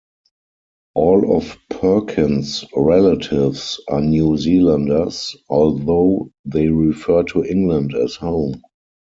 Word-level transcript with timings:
All 0.95 1.37
of 1.37 1.55
Perkins' 1.69 2.65
relatives 2.75 3.79
are 3.87 4.01
New 4.01 4.35
Zealanders, 4.35 5.35
although 5.47 6.31
they 6.43 6.69
refer 6.69 7.21
to 7.25 7.43
England 7.45 7.93
as 7.93 8.15
home. 8.15 8.63